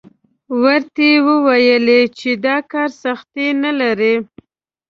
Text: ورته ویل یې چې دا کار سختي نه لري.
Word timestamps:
ورته 0.61 1.05
ویل 1.45 1.87
یې 1.97 2.01
چې 2.17 2.29
دا 2.45 2.57
کار 2.71 2.89
سختي 3.03 3.47
نه 3.63 3.71
لري. 3.79 4.15